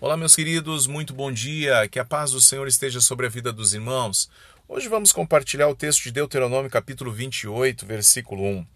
Olá, 0.00 0.16
meus 0.16 0.36
queridos, 0.36 0.86
muito 0.86 1.12
bom 1.12 1.32
dia. 1.32 1.88
Que 1.88 1.98
a 1.98 2.04
paz 2.04 2.30
do 2.30 2.40
Senhor 2.40 2.68
esteja 2.68 3.00
sobre 3.00 3.26
a 3.26 3.28
vida 3.28 3.52
dos 3.52 3.74
irmãos. 3.74 4.30
Hoje 4.68 4.88
vamos 4.88 5.10
compartilhar 5.10 5.66
o 5.66 5.74
texto 5.74 6.04
de 6.04 6.12
Deuteronômio, 6.12 6.70
capítulo 6.70 7.10
28, 7.10 7.84
versículo 7.84 8.44
1. 8.44 8.66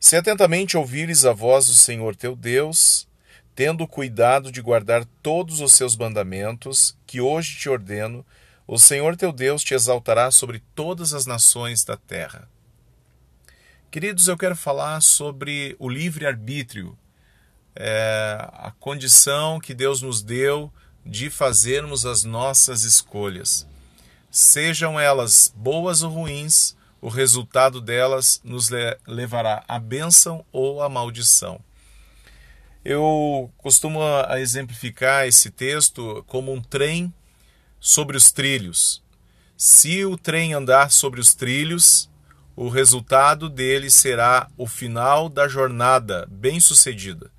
Se 0.00 0.16
atentamente 0.16 0.76
ouvires 0.76 1.24
a 1.24 1.32
voz 1.32 1.66
do 1.66 1.74
Senhor 1.76 2.16
teu 2.16 2.34
Deus, 2.34 3.06
tendo 3.54 3.86
cuidado 3.86 4.50
de 4.50 4.60
guardar 4.60 5.04
todos 5.22 5.60
os 5.60 5.70
seus 5.70 5.96
mandamentos, 5.96 6.98
que 7.06 7.20
hoje 7.20 7.56
te 7.56 7.68
ordeno, 7.68 8.26
o 8.66 8.76
Senhor 8.76 9.16
teu 9.16 9.30
Deus 9.30 9.62
te 9.62 9.72
exaltará 9.72 10.32
sobre 10.32 10.60
todas 10.74 11.14
as 11.14 11.26
nações 11.26 11.84
da 11.84 11.96
terra. 11.96 12.48
Queridos, 13.88 14.26
eu 14.26 14.36
quero 14.36 14.56
falar 14.56 15.00
sobre 15.00 15.76
o 15.78 15.88
livre-arbítrio 15.88 16.98
é, 17.76 18.36
a 18.52 18.72
condição 18.80 19.60
que 19.60 19.74
Deus 19.74 20.02
nos 20.02 20.22
deu 20.22 20.72
de 21.04 21.30
fazermos 21.30 22.04
as 22.04 22.24
nossas 22.24 22.82
escolhas. 22.82 23.66
Sejam 24.30 24.98
elas 24.98 25.52
boas 25.54 26.02
ou 26.02 26.10
ruins, 26.10 26.76
o 27.00 27.08
resultado 27.08 27.80
delas 27.80 28.40
nos 28.42 28.68
levará 29.06 29.62
à 29.68 29.78
bênção 29.78 30.44
ou 30.50 30.82
à 30.82 30.88
maldição. 30.88 31.60
Eu 32.84 33.50
costumo 33.58 34.00
exemplificar 34.38 35.26
esse 35.26 35.50
texto 35.50 36.24
como 36.26 36.52
um 36.52 36.60
trem 36.60 37.12
sobre 37.80 38.16
os 38.16 38.32
trilhos. 38.32 39.02
Se 39.56 40.04
o 40.04 40.16
trem 40.16 40.54
andar 40.54 40.90
sobre 40.90 41.20
os 41.20 41.34
trilhos, 41.34 42.10
o 42.54 42.68
resultado 42.68 43.48
dele 43.48 43.90
será 43.90 44.48
o 44.56 44.66
final 44.66 45.28
da 45.28 45.46
jornada 45.46 46.26
bem-sucedida. 46.30 47.30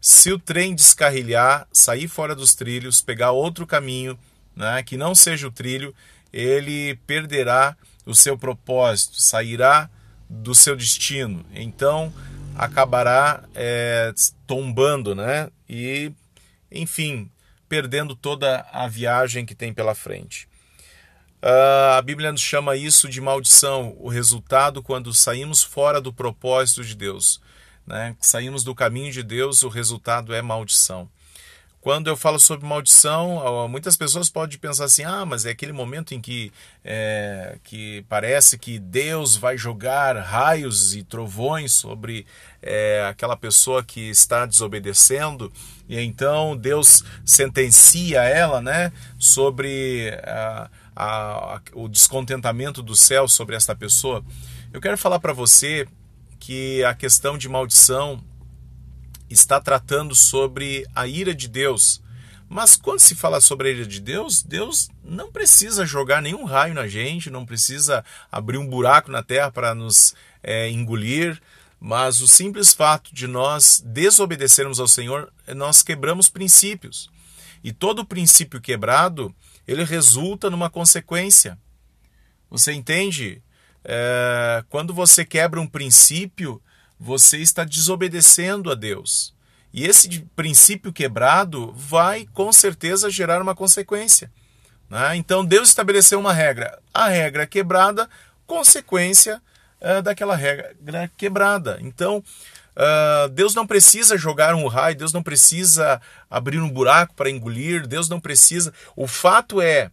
Se 0.00 0.32
o 0.32 0.38
trem 0.38 0.74
descarrilhar, 0.74 1.68
sair 1.70 2.08
fora 2.08 2.34
dos 2.34 2.54
trilhos, 2.54 3.02
pegar 3.02 3.32
outro 3.32 3.66
caminho, 3.66 4.18
né, 4.56 4.82
que 4.82 4.96
não 4.96 5.14
seja 5.14 5.46
o 5.46 5.52
trilho, 5.52 5.94
ele 6.32 6.96
perderá 7.06 7.76
o 8.06 8.14
seu 8.14 8.38
propósito, 8.38 9.20
sairá 9.20 9.90
do 10.28 10.54
seu 10.54 10.74
destino. 10.74 11.44
Então 11.52 12.12
acabará 12.56 13.44
é, 13.54 14.12
tombando, 14.46 15.14
né? 15.14 15.50
E, 15.68 16.12
enfim, 16.72 17.30
perdendo 17.68 18.14
toda 18.16 18.66
a 18.72 18.88
viagem 18.88 19.44
que 19.44 19.54
tem 19.54 19.72
pela 19.72 19.94
frente. 19.94 20.48
Uh, 21.42 21.96
a 21.96 22.02
Bíblia 22.02 22.32
nos 22.32 22.42
chama 22.42 22.76
isso 22.76 23.08
de 23.08 23.20
maldição, 23.20 23.96
o 23.98 24.08
resultado 24.08 24.82
quando 24.82 25.12
saímos 25.14 25.62
fora 25.62 26.00
do 26.00 26.12
propósito 26.12 26.84
de 26.84 26.94
Deus 26.94 27.40
né, 27.90 28.16
saímos 28.20 28.64
do 28.64 28.74
caminho 28.74 29.12
de 29.12 29.22
Deus, 29.22 29.62
o 29.62 29.68
resultado 29.68 30.32
é 30.32 30.40
maldição. 30.40 31.08
Quando 31.80 32.08
eu 32.08 32.16
falo 32.16 32.38
sobre 32.38 32.66
maldição, 32.66 33.66
muitas 33.66 33.96
pessoas 33.96 34.28
podem 34.28 34.58
pensar 34.58 34.84
assim: 34.84 35.02
ah, 35.02 35.24
mas 35.24 35.46
é 35.46 35.50
aquele 35.50 35.72
momento 35.72 36.12
em 36.12 36.20
que, 36.20 36.52
é, 36.84 37.56
que 37.64 38.04
parece 38.06 38.58
que 38.58 38.78
Deus 38.78 39.34
vai 39.34 39.56
jogar 39.56 40.14
raios 40.18 40.94
e 40.94 41.02
trovões 41.02 41.72
sobre 41.72 42.26
é, 42.60 43.06
aquela 43.08 43.34
pessoa 43.34 43.82
que 43.82 44.10
está 44.10 44.44
desobedecendo, 44.44 45.50
e 45.88 45.98
então 45.98 46.54
Deus 46.54 47.02
sentencia 47.24 48.24
ela 48.24 48.60
né, 48.60 48.92
sobre 49.18 50.10
a, 50.22 50.70
a, 50.94 51.60
o 51.72 51.88
descontentamento 51.88 52.82
do 52.82 52.94
céu 52.94 53.26
sobre 53.26 53.56
esta 53.56 53.74
pessoa. 53.74 54.22
Eu 54.70 54.82
quero 54.82 54.98
falar 54.98 55.18
para 55.18 55.32
você 55.32 55.88
que 56.40 56.82
a 56.82 56.94
questão 56.94 57.38
de 57.38 57.48
maldição 57.48 58.20
está 59.28 59.60
tratando 59.60 60.14
sobre 60.14 60.84
a 60.94 61.06
ira 61.06 61.34
de 61.34 61.46
Deus. 61.46 62.02
Mas 62.48 62.74
quando 62.74 62.98
se 62.98 63.14
fala 63.14 63.40
sobre 63.40 63.68
a 63.68 63.72
ira 63.72 63.86
de 63.86 64.00
Deus, 64.00 64.42
Deus 64.42 64.88
não 65.04 65.30
precisa 65.30 65.86
jogar 65.86 66.20
nenhum 66.20 66.44
raio 66.44 66.74
na 66.74 66.88
gente, 66.88 67.30
não 67.30 67.46
precisa 67.46 68.04
abrir 68.32 68.58
um 68.58 68.66
buraco 68.66 69.12
na 69.12 69.22
terra 69.22 69.52
para 69.52 69.72
nos 69.72 70.14
é, 70.42 70.68
engolir, 70.68 71.40
mas 71.78 72.20
o 72.20 72.26
simples 72.26 72.74
fato 72.74 73.14
de 73.14 73.28
nós 73.28 73.80
desobedecermos 73.86 74.80
ao 74.80 74.88
Senhor, 74.88 75.32
nós 75.54 75.82
quebramos 75.82 76.28
princípios. 76.28 77.08
E 77.62 77.72
todo 77.72 78.04
princípio 78.04 78.60
quebrado, 78.60 79.32
ele 79.68 79.84
resulta 79.84 80.50
numa 80.50 80.70
consequência. 80.70 81.56
Você 82.50 82.72
entende? 82.72 83.40
É, 83.84 84.62
quando 84.68 84.92
você 84.92 85.24
quebra 85.24 85.60
um 85.60 85.66
princípio, 85.66 86.60
você 86.98 87.38
está 87.38 87.64
desobedecendo 87.64 88.70
a 88.70 88.74
Deus. 88.74 89.34
E 89.72 89.86
esse 89.86 90.20
princípio 90.34 90.92
quebrado 90.92 91.72
vai 91.72 92.26
com 92.34 92.52
certeza 92.52 93.08
gerar 93.08 93.40
uma 93.40 93.54
consequência. 93.54 94.30
Né? 94.88 95.16
Então 95.16 95.44
Deus 95.44 95.68
estabeleceu 95.68 96.18
uma 96.18 96.32
regra. 96.32 96.78
A 96.92 97.08
regra 97.08 97.46
quebrada, 97.46 98.08
consequência 98.46 99.40
é, 99.80 100.02
daquela 100.02 100.34
regra 100.34 101.10
quebrada. 101.16 101.78
Então 101.80 102.18
uh, 102.18 103.28
Deus 103.28 103.54
não 103.54 103.66
precisa 103.66 104.18
jogar 104.18 104.54
um 104.54 104.66
raio, 104.66 104.96
Deus 104.96 105.12
não 105.12 105.22
precisa 105.22 106.02
abrir 106.28 106.58
um 106.58 106.68
buraco 106.68 107.14
para 107.14 107.30
engolir, 107.30 107.86
Deus 107.86 108.08
não 108.08 108.20
precisa. 108.20 108.74
O 108.96 109.06
fato 109.06 109.60
é 109.60 109.90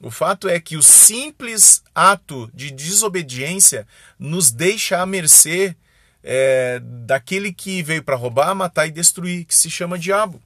o 0.00 0.10
fato 0.10 0.48
é 0.48 0.60
que 0.60 0.76
o 0.76 0.82
simples 0.82 1.82
ato 1.94 2.50
de 2.52 2.70
desobediência 2.70 3.86
nos 4.18 4.50
deixa 4.50 5.00
à 5.00 5.06
mercê 5.06 5.74
é, 6.22 6.80
daquele 6.82 7.52
que 7.52 7.82
veio 7.82 8.02
para 8.02 8.16
roubar, 8.16 8.54
matar 8.54 8.86
e 8.86 8.90
destruir, 8.90 9.44
que 9.44 9.56
se 9.56 9.70
chama 9.70 9.98
diabo. 9.98 10.42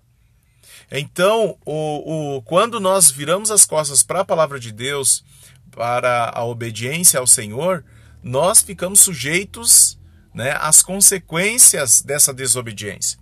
Então, 0.90 1.56
o, 1.64 2.36
o, 2.36 2.42
quando 2.42 2.78
nós 2.78 3.10
viramos 3.10 3.50
as 3.50 3.64
costas 3.64 4.02
para 4.02 4.20
a 4.20 4.24
palavra 4.24 4.58
de 4.58 4.72
Deus, 4.72 5.24
para 5.70 6.30
a 6.34 6.44
obediência 6.44 7.18
ao 7.18 7.26
Senhor, 7.26 7.84
nós 8.22 8.60
ficamos 8.60 9.00
sujeitos 9.00 9.98
né, 10.34 10.56
às 10.60 10.82
consequências 10.82 12.02
dessa 12.02 12.32
desobediência. 12.32 13.18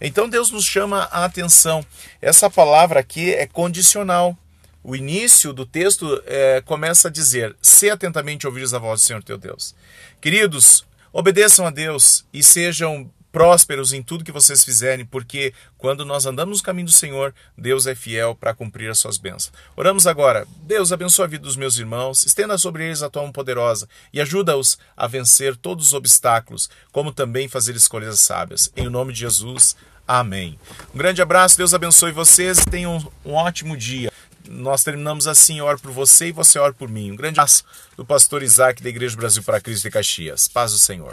Então 0.00 0.28
Deus 0.28 0.50
nos 0.50 0.64
chama 0.64 1.08
a 1.10 1.24
atenção. 1.24 1.84
Essa 2.20 2.50
palavra 2.50 3.00
aqui 3.00 3.32
é 3.32 3.46
condicional 3.46 4.36
o 4.84 4.94
início 4.94 5.54
do 5.54 5.64
texto 5.64 6.22
é, 6.26 6.60
começa 6.60 7.08
a 7.08 7.10
dizer: 7.10 7.56
Se 7.62 7.88
atentamente 7.88 8.46
ouvires 8.46 8.74
a 8.74 8.78
voz 8.78 9.00
do 9.00 9.04
Senhor 9.06 9.22
teu 9.22 9.38
Deus. 9.38 9.74
Queridos, 10.20 10.86
obedeçam 11.10 11.66
a 11.66 11.70
Deus 11.70 12.26
e 12.32 12.42
sejam 12.42 13.10
prósperos 13.32 13.92
em 13.92 14.00
tudo 14.00 14.22
que 14.22 14.30
vocês 14.30 14.62
fizerem, 14.62 15.04
porque 15.04 15.52
quando 15.76 16.04
nós 16.04 16.24
andamos 16.24 16.58
no 16.58 16.64
caminho 16.64 16.86
do 16.86 16.92
Senhor, 16.92 17.34
Deus 17.58 17.84
é 17.84 17.94
fiel 17.94 18.32
para 18.32 18.54
cumprir 18.54 18.88
as 18.88 18.98
suas 18.98 19.18
bênçãos. 19.18 19.52
Oramos 19.74 20.06
agora. 20.06 20.46
Deus 20.62 20.92
abençoe 20.92 21.24
a 21.24 21.28
vida 21.28 21.42
dos 21.42 21.56
meus 21.56 21.76
irmãos, 21.76 22.24
estenda 22.24 22.56
sobre 22.56 22.84
eles 22.84 23.02
a 23.02 23.10
tua 23.10 23.22
mão 23.22 23.32
poderosa 23.32 23.88
e 24.12 24.20
ajuda-os 24.20 24.78
a 24.96 25.08
vencer 25.08 25.56
todos 25.56 25.88
os 25.88 25.94
obstáculos, 25.94 26.70
como 26.92 27.12
também 27.12 27.48
fazer 27.48 27.74
escolhas 27.74 28.20
sábias. 28.20 28.70
Em 28.76 28.88
nome 28.88 29.12
de 29.12 29.20
Jesus. 29.20 29.74
Amém. 30.06 30.56
Um 30.94 30.98
grande 30.98 31.22
abraço, 31.22 31.56
Deus 31.56 31.74
abençoe 31.74 32.12
vocês 32.12 32.58
e 32.58 32.66
tenham 32.66 32.98
um, 33.24 33.30
um 33.30 33.34
ótimo 33.34 33.76
dia 33.76 34.13
nós 34.48 34.82
terminamos 34.82 35.26
assim, 35.26 35.60
oro 35.60 35.78
por 35.78 35.90
você 35.90 36.28
e 36.28 36.32
você 36.32 36.58
ora 36.58 36.72
por 36.72 36.88
mim. 36.88 37.12
Um 37.12 37.16
grande 37.16 37.38
abraço 37.38 37.64
do 37.96 38.04
pastor 38.04 38.42
Isaac 38.42 38.82
da 38.82 38.88
Igreja 38.88 39.16
Brasil 39.16 39.42
para 39.42 39.60
Cristo 39.60 39.84
de 39.84 39.90
Caxias. 39.90 40.48
Paz 40.48 40.72
do 40.72 40.78
Senhor. 40.78 41.12